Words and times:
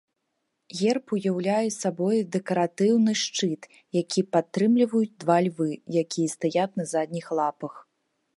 Герб 0.77 1.05
уяўляе 1.17 1.67
сабой 1.75 2.17
дэкаратыўны 2.35 3.13
шчыт, 3.25 3.61
які 4.01 4.21
падтрымліваюць 4.37 5.11
два 5.25 5.37
львы, 5.49 5.69
якія 6.05 6.35
стаяць 6.37 6.77
на 6.83 6.89
задніх 6.95 7.25
лапах. 7.43 7.73